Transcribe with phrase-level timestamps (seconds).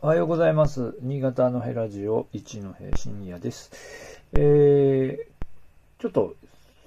[0.00, 0.94] おはようございます。
[1.00, 3.72] 新潟のヘラジオ一の平深夜です。
[4.32, 6.36] えー、ちょっと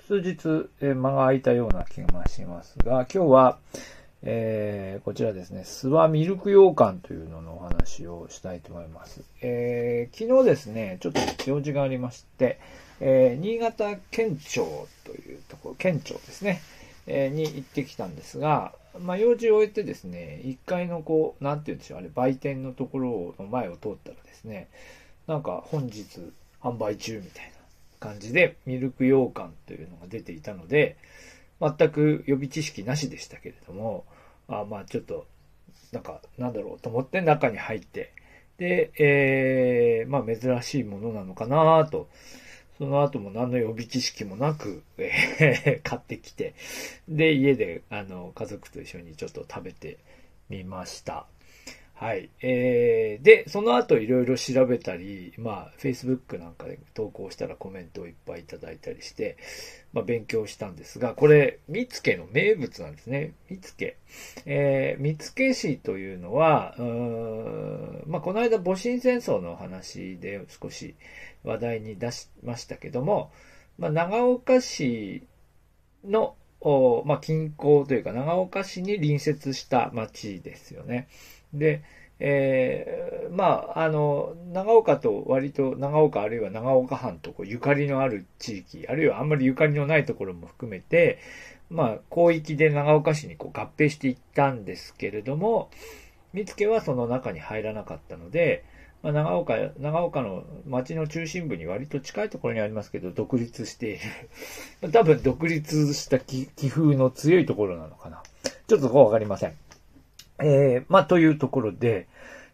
[0.08, 3.58] 数日、えー間が空いたような気がしますが、今日は、
[4.24, 9.20] えーこちらですね、諏訪ミルク羊羹というののお話をしたいと思います。
[9.42, 11.20] えー昨日ですね、ちょっと
[11.50, 12.60] 用事がありまして、
[13.02, 16.62] えー新潟県庁というところ、県庁ですね、
[17.08, 24.70] えーに行ってきたんですが、まあ、用事を終えてですね、1階のこう、なんて言うんでしょう、あれ、売店のところの前を通ったらですね、
[25.28, 26.06] なんか本日
[26.62, 27.52] 販売中みたいな
[28.00, 30.98] 感じで、ミルク羊羹というのが出ていたので、
[31.62, 34.06] 全く予備知識なしでしたけれども、
[34.48, 35.26] あまあちょっと、
[35.92, 38.14] なんか、なんだろうと思って中に入って、
[38.58, 42.10] で、えー、まあ珍しいものなのかなと、
[42.78, 46.56] その後も何の予備知識もなく、えー 買ってきて、
[47.08, 50.00] で、家で、あの、家族と一緒にちょっと食べて
[50.50, 51.28] みました。
[52.02, 52.32] はい。
[52.42, 59.38] えー、で、その後いろいろ調べたり、まあ、Facebook なんかで投稿したらコメントをいっぱいいただいたりして、
[59.94, 63.36] まあ、勉強したんですが、これ、見附の名物なんですね。
[63.52, 63.94] 見附。
[64.48, 70.96] えー、見附市というのは、うーんまあ、この間、戊辰戦争の話で少し
[71.44, 73.32] 話題に出しましたけども、
[73.78, 75.28] まあ、長岡市
[76.04, 76.36] の、
[77.06, 81.08] まあ、近郊というか、長岡市に隣接した町ですよね。
[81.54, 81.84] で、
[82.20, 91.18] えーまあ、あの、長岡と割と長岡あるいは長岡藩とこうゆかりのある地域、あるいはあんまりゆかりのないところも含めて、
[91.72, 95.70] まあ、広域で長岡市にこう合併していったんですけれども、
[96.34, 98.64] 見附はその中に入らなかったので、
[99.02, 103.94] まあ、長岡、長岡の町の中心部に割と近いところにありますけど、独立してい
[104.82, 104.92] る。
[104.92, 108.22] 多分独立した気風の強いところなのかな。
[108.68, 109.54] ちょっとそこはわかりません。
[110.44, 112.08] えー、まあ、というところで、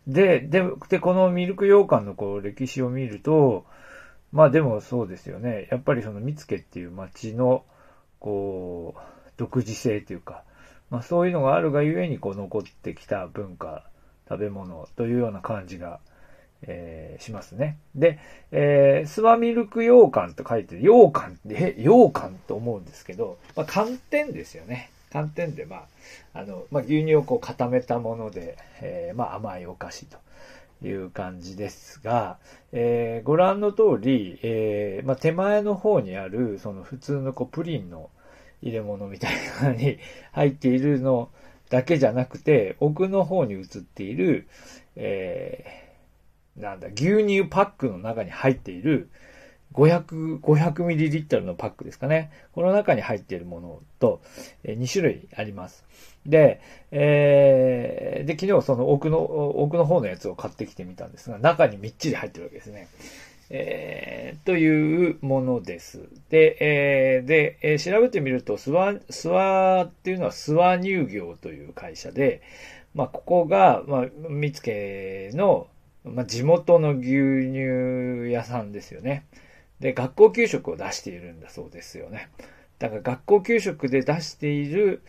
[0.08, 3.66] で、で、で、このミルク羊羹のこう歴史を見ると、
[4.32, 5.68] まあでもそうですよね。
[5.70, 7.64] やっぱりその見附っていう町の、
[8.20, 9.00] こう、
[9.38, 10.44] 独自性というか、
[10.90, 13.84] まあそういうのがあるがゆえにこう残ってきた文化、
[14.30, 16.00] 食べ物というような感じが、
[16.64, 17.78] えーしますね。
[17.96, 18.20] で、
[18.52, 24.90] えー、スワミルク羊羹と書いて、羊羹って、羊羹と思うんですけど、まあ寒天ですよね。
[25.12, 25.88] 寒天で、ま
[26.34, 30.18] あ、あの、まあ、牛乳をこう固めたもので、えーまあ、甘いお菓子と
[30.84, 32.38] いう感じですが、
[32.72, 38.10] えーご覧の通り、えーまあ、手前の方にある、その普通のこうプリンの
[38.62, 39.98] 入れ物みたいなのに
[40.34, 41.30] 入っているの
[41.70, 44.48] だけじゃなくて、奥の方に映っている、
[44.96, 49.10] えーなんだ、牛乳パックの中に入っている、
[49.78, 52.32] 500、500ミリリットルのパックですかね。
[52.54, 54.22] この中に入っているものと、
[54.64, 55.86] え2種類あります。
[56.26, 62.88] で、えーで、昨日その奥の、奥の方のやつを買ってきてみたんですが、中にみっちり入ってるわけですね。
[63.50, 66.02] えーというものです。
[66.30, 72.42] で、えーで、えー調べてみると、スワ、スワっていうのはスワ乳業という会社で、
[72.96, 75.68] まあ、ここが、まあ、見附の、
[76.04, 77.04] まあ、地元の牛
[77.46, 79.26] 乳屋さんですよね。
[79.80, 82.30] で、学校給食を出しているんだそうですよね。
[82.80, 85.02] だから学校給食で出している、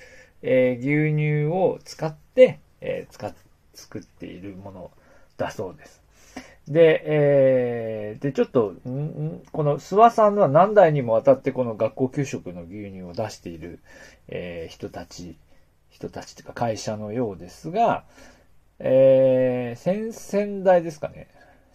[0.42, 3.32] えー牛乳を使って、えー使っ、
[3.74, 4.90] 作っているもの
[5.36, 6.02] だそうです。
[6.68, 8.90] で、えーで、ちょっと、ん
[9.36, 13.80] んこの諏訪さんは何代にもわたってこの学校給食の牛乳を出している、
[14.28, 15.36] えー人たち、
[15.90, 18.04] 人たちというか会社のようですが、
[18.78, 21.26] えー先々代ですかね。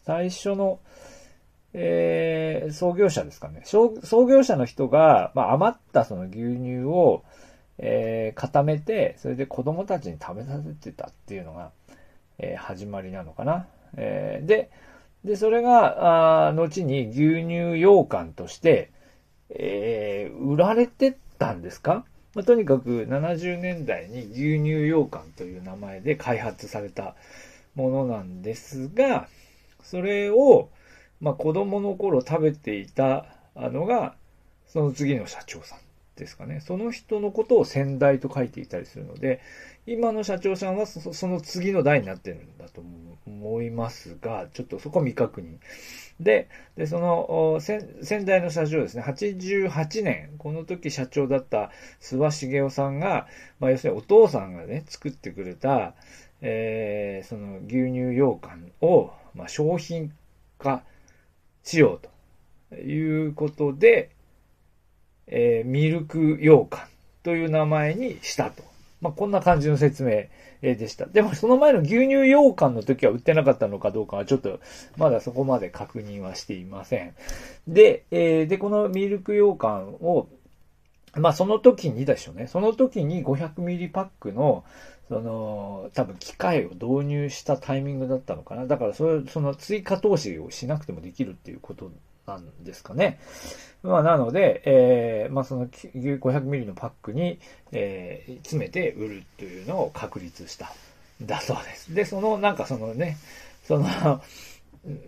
[0.05, 0.79] 最初の、
[1.73, 3.61] えー創業者ですかね。
[3.65, 3.91] 創
[4.27, 7.23] 業者の人が、まあ、余ったその牛乳を、
[7.77, 11.71] えー固めて、それで子供たちに食べさせてたっていうのが、
[12.39, 13.67] えー始まりなのかな。
[13.97, 14.69] えーで、
[15.23, 18.91] で、それが、あ後に牛乳羊羹として、
[19.49, 22.05] えー売られてったんですか？
[22.35, 27.15] まあ、とにかく70年代に牛乳羊羹という名前で開発された
[27.75, 29.27] ものなんですが、
[29.83, 30.69] それを、
[31.23, 33.25] まあ、子供の頃食べていた
[33.55, 34.13] のが、
[34.67, 35.79] その次の社長さん
[36.17, 36.59] ですかね。
[36.59, 39.39] その人のことを先代と書いていたりするので、
[39.87, 42.83] 今の社長さんはその次の代になってるんだと
[43.25, 45.59] 思いますが、ちょっとそこ未確認。
[46.19, 51.71] で、で、その、先先代の社長ですね、88年、この時社長だった
[52.01, 53.27] 諏訪茂雄さんが、
[53.61, 55.93] まあ、要するにお父さんがね、作ってくれた、
[56.41, 60.11] えーその牛乳羊羹を、まあ、商品
[60.59, 60.83] 化
[61.63, 64.11] しようということで、
[65.27, 66.81] えーミルク羊羹
[67.23, 68.63] という名前にしたと
[69.03, 70.27] まあ、こんな感じの説明
[70.61, 71.05] でした。
[71.07, 74.61] でも、その前の牛乳羊羹の時は売ってなかったのかどうかは、ちょっと、
[74.95, 77.13] まだそこまで確認はしていません。
[77.67, 80.29] で、えー、で、このミルク羊羹を、
[81.15, 82.47] まあ、その時にでしょうね。
[82.47, 84.63] その時に500ミリパックの、
[85.09, 88.65] その、多分機械を導入したタイミングだったのかな。
[88.65, 91.91] だから、それ、その追加投資をしなくてもできるっていうこと
[92.25, 93.19] なんですかね。
[93.83, 97.39] まあ、なので、えー、まあ、その500ミリのパックに、
[97.71, 100.71] えー、詰めて売るというのを確立した。
[101.21, 101.93] だそうです。
[101.93, 103.17] で、その、なんかそのね、
[103.63, 103.85] その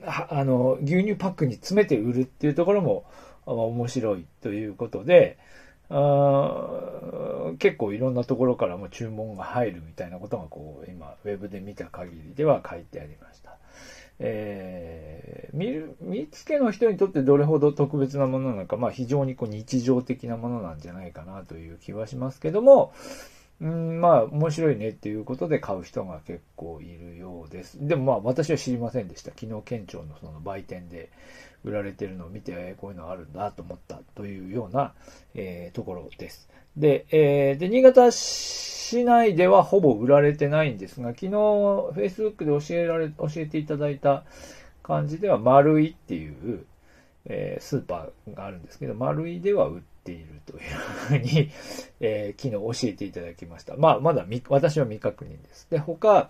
[0.06, 3.06] あの、牛乳パックに詰めて売るっていうところも、
[3.46, 5.38] まあ、面白いということで、
[5.90, 13.58] あ結構いろんなところからも注文が入るみたいなことがこう今ウェブで見た限りでは書いてありました。
[14.18, 22.94] えー、見る、見つけの人にとってどれほど特別なものなのか、まあ非常にこう日常的なものなんじゃないかなという気はしますけども、
[23.62, 27.78] うん、まあ面白いねっていうことで買う人が結構いるようです。
[27.80, 29.32] でもまあ私は知りませんでした。
[29.32, 31.10] 昨日県庁のその売店で
[31.64, 34.94] 売られてるのを見て、こういうのあるんだと思ったというような、
[35.34, 36.50] えー、ところです。
[36.76, 44.26] で、えー、で、新潟市内ではほぼ売られてないんですが、昨日 Facebook で教えられ、教えていただいた
[44.84, 46.66] 感じでは、丸いっていう、
[47.26, 51.50] えー、スーパーがあるんですけど、丸いでは売ってているというふうに、
[52.00, 53.76] えー、昨日教えていただきました。
[53.76, 55.68] まあ、まだ私は未確認です。
[55.70, 56.30] で、他、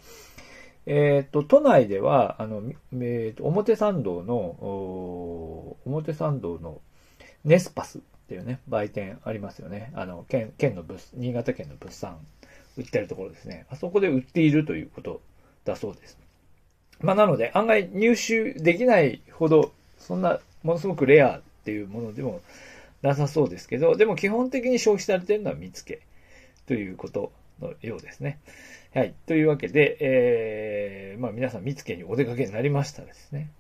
[0.85, 2.63] えっ、ー、と、都内では、あの、
[2.93, 6.79] えっ、ー、と、表参道の、表参道の
[7.43, 9.91] ネスパスっていうね、売店ありますよね。
[9.93, 12.19] あの、県、県の物、新潟県の物産、
[12.77, 13.65] 売ってるところですね。
[13.69, 15.21] あそこで売っているということ
[15.63, 16.17] だそうです。
[17.01, 22.41] まあ、なので、案外入手できないほど、そんな、ものすごくレアっていうものでも
[23.05, 26.01] なさそうですけど、でも基本的に消費されているのは見つけ
[26.65, 27.31] ということ
[27.61, 28.39] のようですね。
[28.95, 29.13] はい。
[29.27, 33.51] というわけで、えー、まあ皆さん見つけにお出かけになりましたらですね、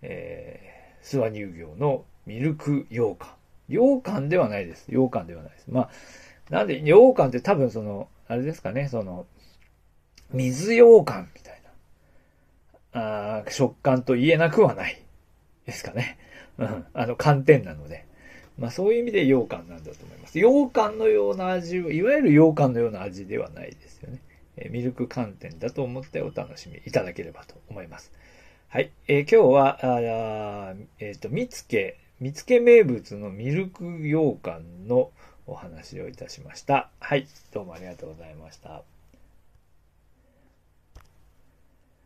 [0.00, 3.28] えー、諏訪乳業のミルク羊羹。
[3.68, 4.86] 羊羹ではないです。
[4.86, 5.66] 羊羹ではないです。
[5.68, 5.90] まあ、
[6.48, 9.26] なんで、羊羹って多分その、あれですかね、その、
[10.32, 11.60] 水羊羹みたい
[12.92, 15.02] な、あ食感と言えなくはない
[15.66, 16.16] ですかね。
[16.56, 16.86] うん。
[16.94, 18.06] あの、寒天なので。
[18.58, 20.38] まあそういう意味で羊羹なんだと思います。
[20.38, 24.20] 羊羹のような味を、いわゆる羊羹のような味ではないですよね。
[24.56, 28.12] えミルク寒天だと思ってお楽しみいただければと思います。
[28.68, 28.90] はい。
[29.08, 35.10] えー、今日は、あえっ、ー、と、見つけ、見つけ名物のミルク羊羹の
[35.46, 36.90] お話をいたしました。
[37.00, 37.26] はい。
[37.52, 38.93] どうもありがとうございました。